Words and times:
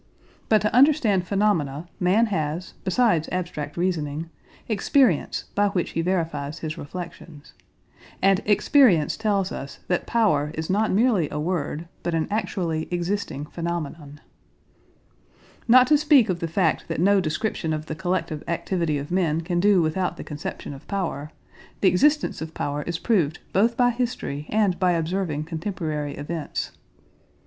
But 0.49 0.63
to 0.63 0.73
understand 0.75 1.27
phenomena 1.27 1.87
man 1.99 2.25
has, 2.33 2.73
besides 2.83 3.29
abstract 3.31 3.77
reasoning, 3.77 4.31
experience 4.67 5.43
by 5.53 5.67
which 5.67 5.91
he 5.91 6.01
verifies 6.01 6.57
his 6.57 6.75
reflections. 6.75 7.53
And 8.19 8.41
experience 8.47 9.15
tells 9.15 9.51
us 9.51 9.77
that 9.89 10.07
power 10.07 10.49
is 10.55 10.71
not 10.71 10.89
merely 10.91 11.29
a 11.29 11.39
word 11.39 11.87
but 12.01 12.15
an 12.15 12.27
actually 12.31 12.87
existing 12.89 13.45
phenomenon. 13.45 14.19
Not 15.67 15.85
to 15.85 15.99
speak 15.99 16.29
of 16.29 16.39
the 16.39 16.47
fact 16.47 16.87
that 16.87 16.99
no 16.99 17.21
description 17.21 17.71
of 17.71 17.85
the 17.85 17.93
collective 17.93 18.43
activity 18.47 18.97
of 18.97 19.11
men 19.11 19.41
can 19.41 19.59
do 19.59 19.83
without 19.83 20.17
the 20.17 20.23
conception 20.23 20.73
of 20.73 20.87
power, 20.87 21.29
the 21.81 21.89
existence 21.89 22.41
of 22.41 22.55
power 22.55 22.81
is 22.87 22.97
proved 22.97 23.37
both 23.53 23.77
by 23.77 23.91
history 23.91 24.47
and 24.49 24.79
by 24.79 24.93
observing 24.93 25.43
contemporary 25.43 26.15
events. 26.15 26.71